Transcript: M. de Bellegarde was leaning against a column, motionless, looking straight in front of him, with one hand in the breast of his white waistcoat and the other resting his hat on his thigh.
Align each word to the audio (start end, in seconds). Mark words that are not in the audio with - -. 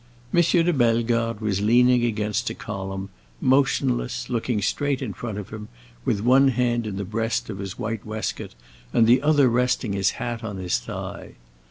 M. 0.33 0.41
de 0.41 0.73
Bellegarde 0.73 1.41
was 1.45 1.61
leaning 1.61 2.03
against 2.03 2.49
a 2.49 2.55
column, 2.55 3.09
motionless, 3.39 4.31
looking 4.31 4.59
straight 4.59 4.99
in 4.99 5.13
front 5.13 5.37
of 5.37 5.51
him, 5.51 5.67
with 6.05 6.21
one 6.21 6.47
hand 6.47 6.87
in 6.87 6.95
the 6.97 7.05
breast 7.05 7.51
of 7.51 7.59
his 7.59 7.77
white 7.77 8.03
waistcoat 8.03 8.55
and 8.93 9.05
the 9.05 9.21
other 9.21 9.47
resting 9.47 9.93
his 9.93 10.09
hat 10.17 10.43
on 10.43 10.57
his 10.57 10.79
thigh. 10.79 11.35